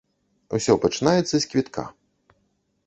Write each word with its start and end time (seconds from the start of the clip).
Усё 0.57 0.73
пачынаецца 0.85 1.31
з 1.37 1.43
квітка. 1.53 1.83